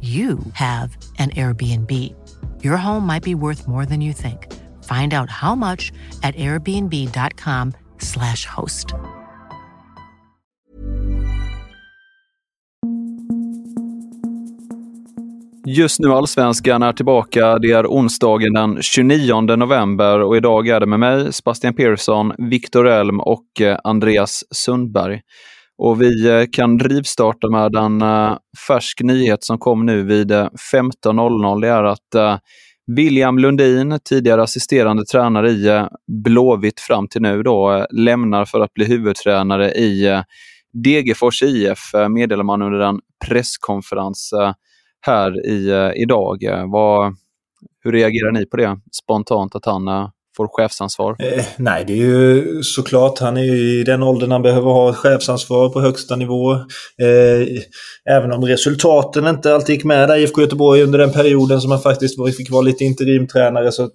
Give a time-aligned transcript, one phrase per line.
[0.00, 1.90] you have an Airbnb.
[2.62, 4.52] Your home might be worth more than you think.
[4.84, 5.90] Find out how much
[6.22, 8.94] at airbnb.com/slash host.
[15.66, 17.58] Just nu Allsvenskan är tillbaka.
[17.58, 22.88] Det är onsdagen den 29 november och idag är det med mig, Sebastian Persson, Viktor
[22.88, 25.20] Elm och eh, Andreas Sundberg.
[25.78, 28.36] Och vi eh, kan rivstarta med en eh,
[28.68, 31.60] färsk nyhet som kom nu vid eh, 15.00.
[31.60, 32.40] Det är att
[32.86, 35.86] William Lundin, tidigare assisterande tränare i
[36.24, 40.22] Blåvitt fram till nu, då, lämnar för att bli huvudtränare i
[40.72, 41.78] Degerfors IF,
[42.10, 44.34] meddelar man under en presskonferens
[45.00, 46.38] här i, idag.
[46.66, 47.16] Vad,
[47.84, 49.88] hur reagerar ni på det spontant, att han
[50.36, 51.16] får chefsansvar?
[51.18, 53.18] Eh, nej, det är ju såklart.
[53.18, 56.52] Han är ju i den åldern han behöver ha chefsansvar på högsta nivå.
[56.52, 57.46] Eh,
[58.10, 61.80] även om resultaten inte alltid gick med där IFK Göteborg under den perioden som han
[61.80, 63.88] faktiskt fick vara lite interimtränare så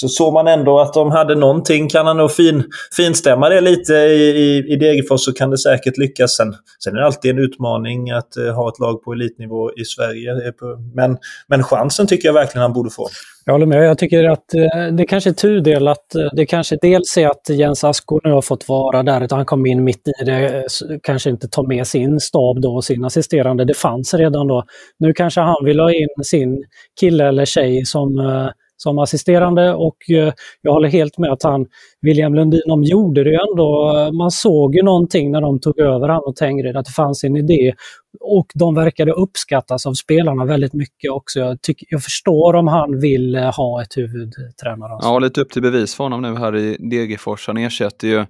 [0.00, 1.88] så såg man ändå att de hade någonting.
[1.88, 2.64] Kan han nog fin,
[2.96, 6.36] finstämma det lite i, i, i Degerfors så kan det säkert lyckas.
[6.36, 6.54] Sen,
[6.84, 10.32] sen är det alltid en utmaning att uh, ha ett lag på elitnivå i Sverige.
[10.32, 10.52] Eh,
[10.94, 13.08] men, men chansen tycker jag verkligen han borde få.
[13.44, 13.86] Jag håller med.
[13.86, 16.14] Jag tycker att uh, det kanske är tudelat.
[16.32, 19.66] Det kanske dels är att Jens Asko nu har fått vara där, utan han kom
[19.66, 20.64] in mitt i det.
[21.02, 23.64] Kanske inte tar med sin stab då, och sin assisterande.
[23.64, 24.64] Det fanns redan då.
[24.98, 26.64] Nu kanske han vill ha in sin
[27.00, 28.48] kille eller tjej som uh,
[28.78, 31.66] som assisterande och eh, jag håller helt med att han,
[32.00, 33.96] William Lundin, de gjorde det ändå.
[33.96, 37.24] Eh, man såg ju någonting när de tog över han och Tengred, att det fanns
[37.24, 37.74] en idé
[38.20, 41.40] och de verkade uppskattas av spelarna väldigt mycket också.
[41.40, 45.12] Jag, tycker, jag förstår om han vill eh, ha ett huvudtränaransvar.
[45.12, 47.46] Ja, lite upp till bevis för honom nu här i Degerfors.
[47.46, 48.24] Han ersätter ju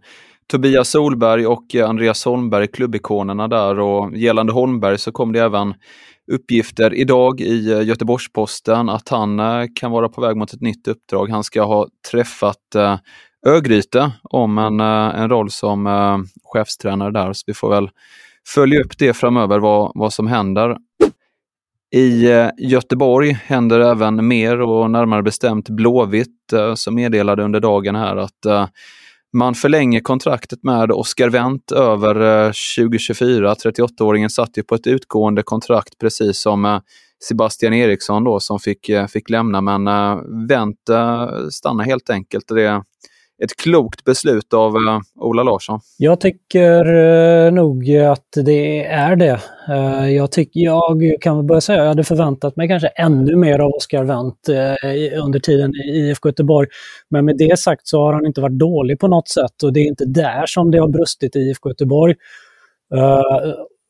[0.50, 5.74] Tobias Solberg och Andreas Holmberg, klubbikonerna där och gällande Holmberg så kom det även
[6.30, 10.88] uppgifter idag i eh, Göteborgs-Posten att han eh, kan vara på väg mot ett nytt
[10.88, 11.30] uppdrag.
[11.30, 12.98] Han ska ha träffat eh,
[13.46, 17.90] Örgryte om en, en roll som chefstränare där, så vi får väl
[18.54, 20.76] följa upp det framöver vad, vad som händer.
[21.94, 22.28] I
[22.58, 28.70] Göteborg händer även mer och närmare bestämt Blåvitt som meddelade under dagen här att
[29.32, 33.54] man förlänger kontraktet med Oscar Wendt över eh, 2024.
[33.54, 36.80] 38-åringen satt ju på ett utgående kontrakt precis som eh,
[37.28, 39.84] Sebastian Eriksson då som fick, eh, fick lämna, men
[40.48, 40.80] Wendt
[41.50, 42.48] stannar helt enkelt.
[42.48, 42.82] Det,
[43.44, 45.80] ett klokt beslut av uh, Ola Larsson.
[45.98, 49.40] Jag tycker uh, nog att det är det.
[49.68, 53.58] Uh, jag, tyck, jag kan börja säga att jag hade förväntat mig kanske ännu mer
[53.58, 54.48] av Oskar Wendt
[55.24, 56.68] under tiden i IFK Göteborg.
[57.10, 59.80] Men med det sagt så har han inte varit dålig på något sätt och det
[59.80, 62.14] är inte där som det har brustit i IFK Göteborg.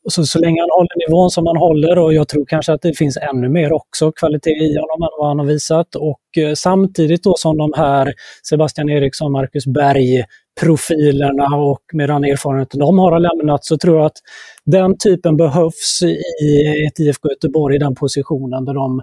[0.09, 2.97] Så, så länge han håller nivån som han håller och jag tror kanske att det
[2.97, 5.95] finns ännu mer också kvalitet i honom än vad han har visat.
[5.95, 8.13] Och eh, samtidigt då som de här
[8.49, 10.23] Sebastian Eriksson, Marcus Berg
[10.61, 14.17] profilerna och med den erfarenheten de har lämnat så tror jag att
[14.65, 16.01] den typen behövs
[16.43, 19.01] i ett IFK Göteborg i den positionen där de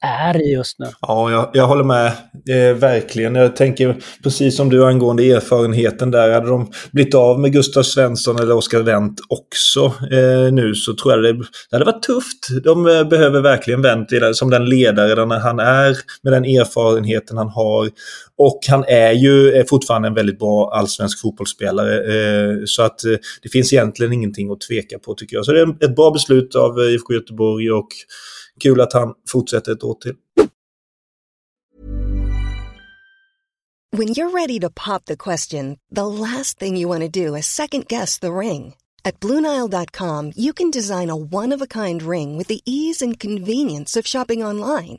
[0.00, 0.86] är i just nu.
[1.00, 2.06] Ja, jag, jag håller med.
[2.48, 3.34] Eh, verkligen.
[3.34, 6.32] Jag tänker precis som du angående erfarenheten där.
[6.32, 11.14] Hade de blivit av med Gustav Svensson eller Oskar Wendt också eh, nu så tror
[11.14, 12.64] jag det, det hade varit tufft.
[12.64, 17.90] De eh, behöver verkligen Wendt som den ledare han är med den erfarenheten han har.
[18.38, 21.94] Och han är ju eh, fortfarande en väldigt bra allsvensk fotbollsspelare.
[21.96, 23.12] Eh, så att eh,
[23.42, 25.44] det finns egentligen ingenting att tveka på tycker jag.
[25.44, 27.88] Så det är ett bra beslut av IFK Göteborg och
[28.60, 30.14] Kul att han fortsätter ett år till.
[33.96, 37.46] When you're ready to pop the question, the last thing you want to do is
[37.46, 38.74] second guess the ring.
[39.04, 43.20] At Bluenile.com, you can design a one of a kind ring with the ease and
[43.20, 44.98] convenience of shopping online.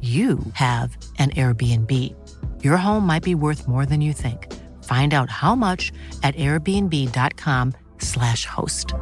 [0.00, 1.90] you have an Airbnb.
[2.62, 4.52] Your home might be worth more than you think.
[4.84, 5.92] Find out how much
[6.22, 8.94] at airbnb.com/slash host.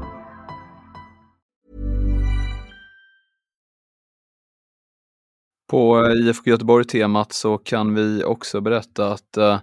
[5.70, 9.58] På eh, IFK Göteborg-temat så kan vi också berätta att uh,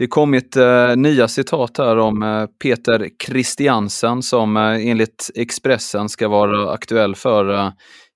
[0.00, 6.28] det kommit eh, nya citat här om eh, Peter Christiansen som eh, enligt Expressen ska
[6.28, 7.70] vara aktuell för eh,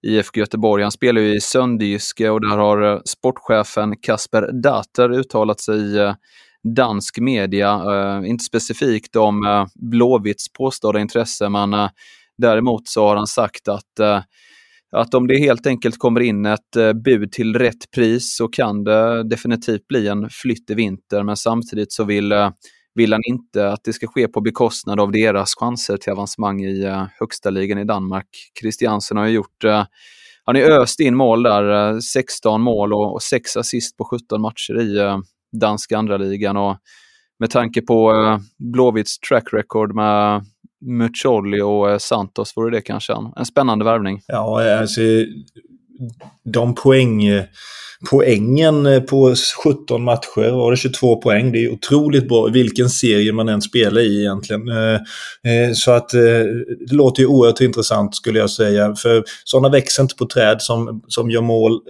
[0.07, 0.83] IFK Göteborg.
[0.83, 6.15] Han spelar ju i Sönderjyske och där har eh, sportchefen Kasper Dater uttalat sig i
[6.77, 7.83] dansk media.
[8.27, 11.89] Inte specifikt om Blåvitts påstådda intresse, men
[12.39, 14.25] däremot så har han sagt att
[14.95, 18.85] att om det helt enkelt kommer in ett eh, bud till rätt pris så kan
[18.85, 22.51] det definitivt bli en flytt i vinter, men samtidigt så vill, eh,
[22.95, 26.85] vill han inte att det ska ske på bekostnad av deras chanser till avancemang i
[26.85, 28.29] eh, högsta ligan i Danmark.
[28.61, 29.65] Christiansen har ju gjort
[30.47, 35.23] han är öst in mål där, 16 mål och 6 assist på 17 matcher i
[35.61, 36.77] danska andra ligan och
[37.39, 38.13] med tanke på
[38.59, 40.45] Blåvitts track record med
[40.85, 44.21] Muccioli och eh, Santos vore det kanske en, en spännande värvning.
[44.27, 45.01] Ja, eh, alltså
[46.45, 47.23] de poäng,
[48.11, 53.49] poängen på 17 matcher, var det 22 poäng, det är otroligt bra vilken serie man
[53.49, 54.69] än spelar i egentligen.
[54.69, 54.95] Eh,
[55.53, 56.21] eh, så att eh,
[56.89, 58.95] det låter ju oerhört intressant skulle jag säga.
[58.95, 61.81] För sådana växer inte på träd som, som gör mål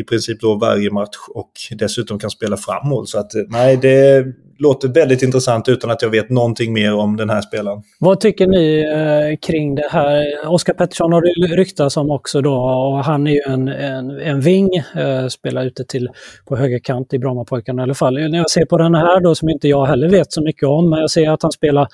[0.00, 3.06] i princip då varje match och dessutom kan spela fram mål.
[3.06, 4.24] Så att nej, det
[4.58, 7.82] låter väldigt intressant utan att jag vet någonting mer om den här spelaren.
[7.98, 10.24] Vad tycker ni eh, kring det här?
[10.48, 14.40] Oskar Pettersson har det ryktats om också då och han är ju en, en, en
[14.40, 16.08] ving, eh, spelar ute till
[16.46, 18.14] på högerkant i Brommapojkarna i alla fall.
[18.14, 20.90] När jag ser på den här då som inte jag heller vet så mycket om,
[20.90, 21.88] men jag ser att han spelar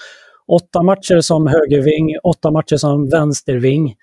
[0.47, 3.95] åtta matcher som högerving, åtta matcher som vänsterving.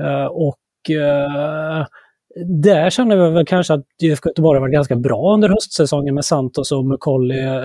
[0.00, 1.86] Eh, och eh,
[2.44, 6.24] där känner vi väl kanske att IFK Göteborg har varit ganska bra under höstsäsongen med
[6.24, 7.40] Santos och Mukolli.
[7.40, 7.60] Eh,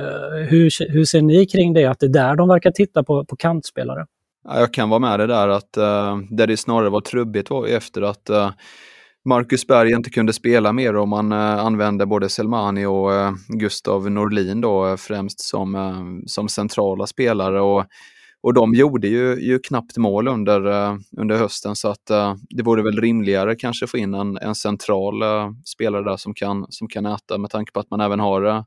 [0.50, 3.36] hur, hur ser ni kring det, att det är där de verkar titta på, på
[3.36, 4.06] kantspelare?
[4.44, 7.50] Ja, jag kan vara med det där att eh, uh, där det snarare var trubbigt
[7.50, 8.50] var efter att uh,
[9.26, 13.32] Marcus Berg inte kunde spela mer och man eh, uh, använde både Selmani och uh,
[13.48, 17.62] Gustav Norlin då eh, främst som, som centrala spelare.
[17.62, 17.86] Och
[18.44, 22.64] och de gjorde ju, ju knappt mål under, uh, under hösten så att uh, det
[22.64, 26.88] vore väl rimligare kanske få in en, en central uh, spelare där som kan, som
[26.88, 28.64] kan äta med tanke på att man även har uh,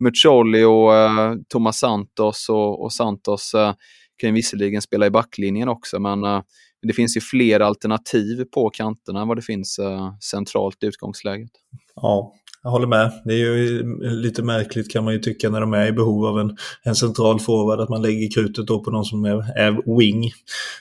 [0.00, 3.52] Muccioli och uh, Thomas Santos och, och Santos
[4.16, 6.42] kan ju visserligen spela i backlinjen också men
[6.84, 11.50] det finns ju fler alternativ på kanterna än vad det finns eh, centralt i utgångsläget.
[11.96, 13.12] Ja, jag håller med.
[13.24, 16.40] Det är ju lite märkligt kan man ju tycka när de är i behov av
[16.40, 20.30] en, en central forward att man lägger krutet då på någon som är, är wing.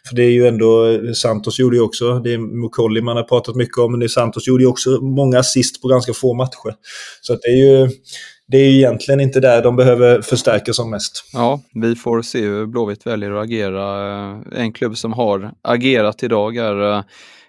[0.08, 3.56] För det är ju ändå, Santos gjorde ju också, det är Mukolli man har pratat
[3.56, 6.76] mycket om, men det är Santos gjorde ju också många assist på ganska få matcher.
[7.22, 7.90] Så att det är ju
[8.54, 11.30] det är ju egentligen inte där de behöver förstärka som mest.
[11.34, 14.10] Ja, vi får se hur Blåvitt väljer att agera.
[14.10, 17.04] Eh, en klubb som har agerat idag är eh,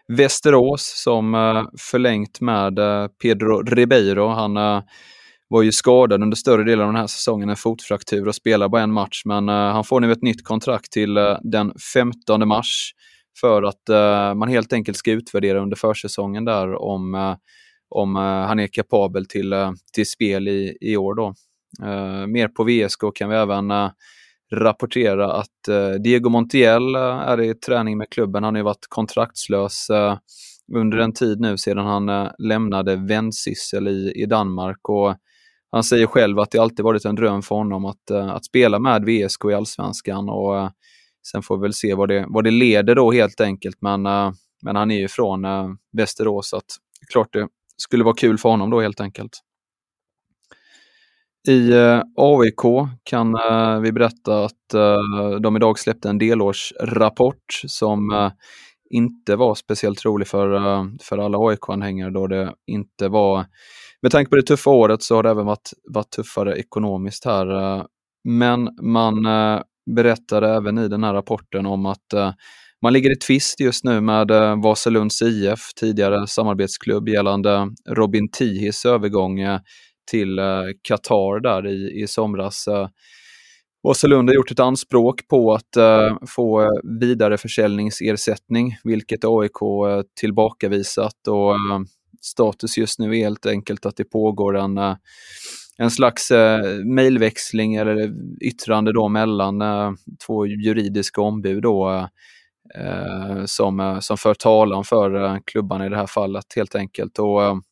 [0.08, 2.78] Västerås som eh, förlängt med
[3.22, 4.28] Pedro Ribeiro.
[4.28, 4.54] Han
[5.48, 8.82] var ju skadad under större delen av den här säsongen, en fotfraktur och spelar bara
[8.82, 9.22] en match.
[9.24, 12.92] Men han får nu ett nytt kontrakt till den 15 mars
[13.40, 13.88] för att
[14.36, 17.36] man helt enkelt ska utvärdera under försäsongen där om,
[17.88, 21.14] om eh, han är kapabel till, eh, till spel i, i år.
[21.14, 21.34] Då.
[21.82, 23.72] Eh, mer på VSK kan vi även
[24.52, 28.44] rapportera att Diego Montiel är i träning med klubben.
[28.44, 29.88] Han har ju varit kontraktslös
[30.74, 34.88] under en tid nu sedan han lämnade Vendsyssel i, i Danmark.
[34.88, 35.14] Och
[35.70, 39.04] han säger själv att det alltid varit en dröm för honom att, att spela med
[39.04, 40.28] VSK i Allsvenskan.
[40.28, 40.70] Och,
[41.26, 43.76] sen får vi väl se vad det, vad det leder då helt enkelt.
[43.80, 44.02] Men,
[44.62, 45.46] men han är ju från
[45.92, 46.76] Västerås, så att
[47.12, 49.40] klart det skulle vara kul för honom då helt enkelt.
[51.48, 58.10] I eh, AIK kan eh, vi berätta att eh, de idag släppte en delårsrapport som
[58.10, 58.32] eh,
[58.90, 63.46] inte var speciellt rolig för, eh, för alla AIK-anhängare då det inte var
[64.02, 67.76] med tanke på det tuffa året så har det även varit, varit tuffare ekonomiskt här.
[67.76, 67.84] Eh.
[68.28, 69.14] Men man
[69.96, 72.36] berättade även i den här rapporten om att
[72.84, 78.86] man ligger i tvist just nu med eh, Vasalunds IF, tidigare samarbetsklubb gällande Robin Tihis
[78.86, 79.60] övergång eh,
[80.10, 82.68] till eh, Qatar där i, i somras.
[83.82, 85.76] Vasalund har gjort ett anspråk på att
[86.28, 89.58] få vidareförsäljningsersättning, vilket AIK
[90.20, 91.28] tillbakavisat.
[91.28, 91.54] Och,
[92.20, 94.78] status just nu är helt enkelt att det pågår en,
[95.78, 99.62] en slags eh, mejlväxling eller yttrande då mellan
[100.26, 102.08] två juridiska ombud då,
[102.74, 107.18] Eh, som, eh, som för talan för eh, klubbarna i det här fallet helt enkelt.
[107.18, 107.62] Och,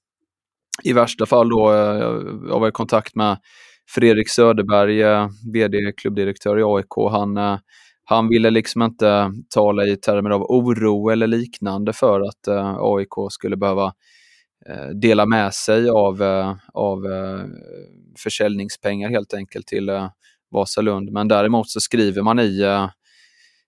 [0.82, 3.38] i värsta fall då, eh, jag var i kontakt med
[3.88, 7.10] Fredrik Söderberg, eh, VD, klubbdirektör i AIK.
[7.10, 7.58] Han, eh,
[8.04, 13.56] han ville liksom inte tala i termer av oro eller liknande för att AIK skulle
[13.56, 13.92] behöva
[14.94, 16.22] dela med sig av,
[16.74, 17.02] av
[18.18, 19.90] försäljningspengar helt enkelt till
[20.50, 21.12] Vasalund.
[21.12, 22.62] Men däremot så skriver man i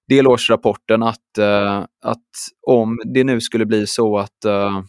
[0.08, 2.30] delårsrapporten att, eh, att
[2.66, 4.82] om det nu skulle bli så att eh,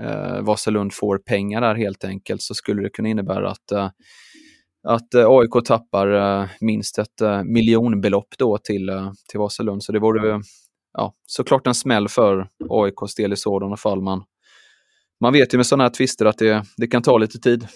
[0.00, 3.90] eh, Vasalund får pengar där helt enkelt så skulle det kunna innebära att, eh,
[4.88, 8.90] att AIK tappar minst ett miljonbelopp då till,
[9.30, 9.82] till Vasalund.
[9.82, 10.40] Så det vore
[10.92, 14.02] ja, såklart en smäll för AIKs del i sådana fall.
[14.02, 14.24] Man,
[15.20, 17.66] man vet ju med sådana här tvister att det, det kan ta lite tid.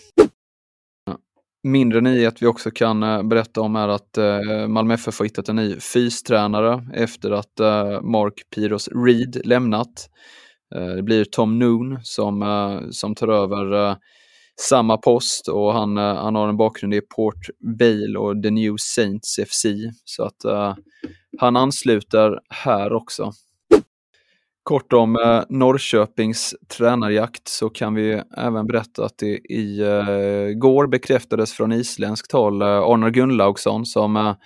[1.62, 5.49] Mindre nyhet vi också kan eh, berätta om är att eh, Malmö FF har hittat
[5.49, 10.11] en ny fystränare efter att eh, Mark Piros Reed lämnat.
[10.97, 13.97] Det blir Tom Noon som, som tar över
[14.61, 17.49] samma post och han, han har en bakgrund i Port
[17.81, 19.67] Vale och The New Saints FC.
[20.05, 20.75] Så att uh,
[21.38, 23.33] han ansluter här också.
[24.69, 30.87] Kort om eh, Norrköpings tränarjakt så kan vi även berätta att det i eh, går
[30.87, 34.37] bekräftades från isländskt håll uh, Arnar Gunnlaugsson som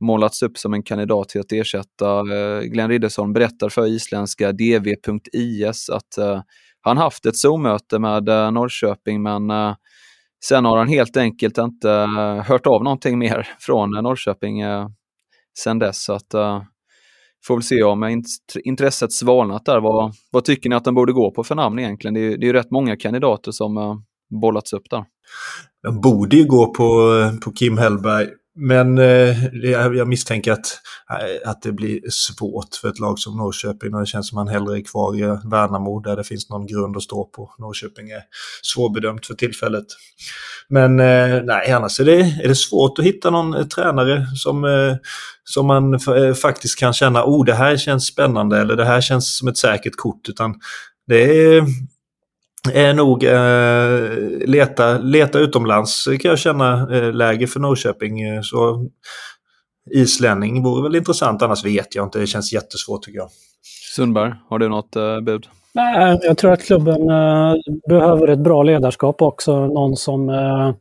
[0.00, 5.90] målats upp som en kandidat till att ersätta eh, Glenn Riddersson berättar för isländska dv.is
[5.90, 6.42] att eh,
[6.80, 9.74] han haft ett Zoom-möte med eh, Norrköping men
[10.44, 11.88] sen har han helt enkelt inte
[12.46, 14.62] hört av någonting mer från Norrköping
[15.58, 16.04] sen dess.
[16.04, 16.34] Så att,
[17.48, 18.22] får väl se om
[18.64, 19.80] intresset svalnat där.
[19.80, 22.14] Vad, vad tycker ni att den borde gå på för namn egentligen?
[22.14, 23.94] Det är, det är rätt många kandidater som eh,
[24.40, 25.04] bollats upp där.
[25.82, 28.26] Den borde ju gå på, eh, på Kim Hellberg
[28.58, 33.94] men eh, jag misstänker att, eh, att det blir svårt för ett lag som Norrköping
[33.94, 36.66] och det känns som att man hellre är kvar i Värnamo där det finns någon
[36.66, 37.54] grund att stå på.
[37.58, 38.22] Norrköping är
[38.62, 39.86] svårbedömt för tillfället.
[40.68, 44.64] Men eh, nej, annars är det, är det svårt att hitta någon eh, tränare som,
[44.64, 44.96] eh,
[45.44, 49.38] som man eh, faktiskt kan känna, oh det här känns spännande eller det här känns
[49.38, 50.28] som ett säkert kort.
[50.28, 50.54] Utan
[51.06, 51.66] det är
[52.70, 58.20] är nog eh, leta, leta utomlands kan jag känna eh, läge för Norrköping.
[58.20, 58.88] Eh, så
[59.90, 62.18] islänning vore väl intressant, annars vet jag inte.
[62.18, 63.28] Det känns jättesvårt tycker jag.
[63.96, 65.46] Sundberg, har du något eh, bud?
[65.74, 67.54] Nej, jag tror att klubben eh,
[67.88, 69.66] behöver ett bra ledarskap också.
[69.66, 70.74] Någon som, eh,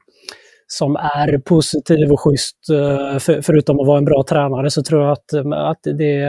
[0.68, 2.70] som är positiv och schysst.
[2.72, 6.22] Eh, för, förutom att vara en bra tränare så tror jag att, att, det,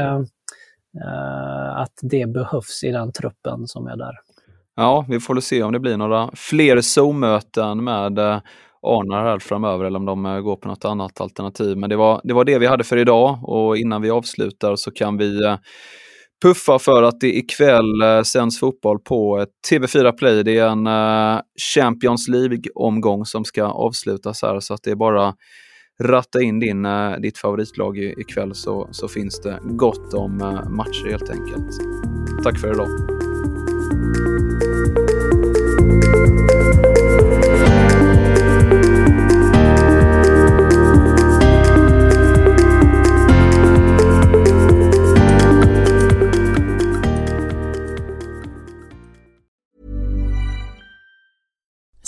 [1.05, 4.15] eh, att det behövs i den truppen som är där.
[4.81, 8.41] Ja, vi får väl se om det blir några fler Zoom-möten med eh,
[8.83, 11.77] Arnar här framöver eller om de eh, går på något annat alternativ.
[11.77, 14.91] Men det var, det var det vi hade för idag och innan vi avslutar så
[14.91, 15.57] kan vi eh,
[16.43, 20.43] puffa för att det ikväll sänds fotboll på TV4 Play.
[20.43, 20.89] Det är en
[21.75, 25.35] Champions League-omgång som ska avslutas här så att det är bara
[26.03, 26.87] ratta in din,
[27.23, 30.37] ditt favoritlag ikväll så, så finns det gott om
[30.71, 31.81] matcher helt enkelt.
[32.45, 32.89] Tack för idag.